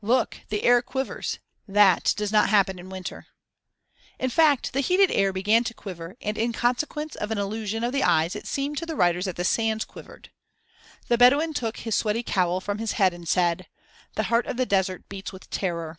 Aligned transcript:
"Look! 0.00 0.42
the 0.48 0.62
air 0.62 0.80
quivers. 0.80 1.40
That 1.66 2.14
does 2.16 2.30
not 2.30 2.50
happen 2.50 2.78
in 2.78 2.88
winter." 2.88 3.26
In 4.16 4.30
fact 4.30 4.74
the 4.74 4.78
heated 4.80 5.10
air 5.10 5.32
began 5.32 5.64
to 5.64 5.74
quiver, 5.74 6.16
and 6.22 6.38
in 6.38 6.52
consequence 6.52 7.16
of 7.16 7.32
an 7.32 7.38
illusion 7.38 7.82
of 7.82 7.92
the 7.92 8.04
eyes 8.04 8.36
it 8.36 8.46
seemed 8.46 8.78
to 8.78 8.86
the 8.86 8.94
riders 8.94 9.24
that 9.24 9.34
the 9.34 9.42
sands 9.42 9.84
quivered. 9.84 10.30
The 11.08 11.18
Bedouin 11.18 11.52
took 11.52 11.78
his 11.78 11.96
sweaty 11.96 12.22
cowl 12.22 12.60
from 12.60 12.78
his 12.78 12.92
head 12.92 13.12
and 13.12 13.28
said: 13.28 13.66
"The 14.14 14.22
heart 14.30 14.46
of 14.46 14.56
the 14.56 14.66
desert 14.66 15.08
beats 15.08 15.32
with 15.32 15.50
terror." 15.50 15.98